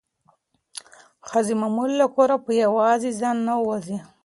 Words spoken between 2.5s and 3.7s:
یوازې ځان نه